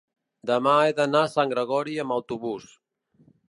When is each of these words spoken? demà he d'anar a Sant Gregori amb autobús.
demà 0.51 0.73
he 0.85 0.95
d'anar 1.01 1.21
a 1.27 1.31
Sant 1.35 1.53
Gregori 1.53 2.01
amb 2.05 2.19
autobús. 2.19 2.69